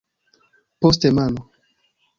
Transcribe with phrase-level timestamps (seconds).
[0.81, 1.41] Poste mano.